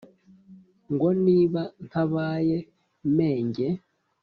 [0.93, 2.57] ngo niba ntabaye
[3.17, 3.67] menge